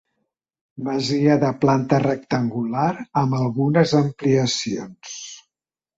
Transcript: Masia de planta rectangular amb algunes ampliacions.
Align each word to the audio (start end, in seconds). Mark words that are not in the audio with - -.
Masia 0.87 1.35
de 1.43 1.51
planta 1.65 1.99
rectangular 2.05 2.89
amb 3.23 3.39
algunes 3.41 3.97
ampliacions. 4.03 5.17